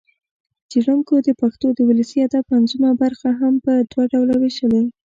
[0.69, 4.83] څېړنکو د پښتو د ولسي ادب منظومه برخه هم په دوه ډوله وېشلې